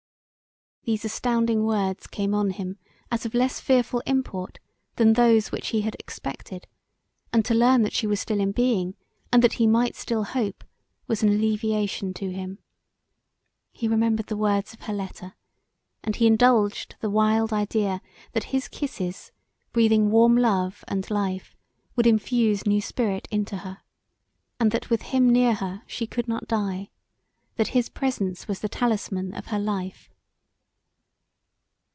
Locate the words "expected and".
5.99-7.45